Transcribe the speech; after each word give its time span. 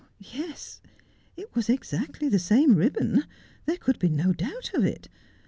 Yes, 0.33 0.81
it 1.37 1.53
was 1.53 1.69
exactly 1.69 2.27
the 2.27 2.39
same 2.39 2.73
ribbon; 2.73 3.25
there 3.67 3.77
could 3.77 3.99
be 3.99 4.09
no 4.09 4.33
doubt 4.33 4.71
of 4.73 4.83
it. 4.83 5.09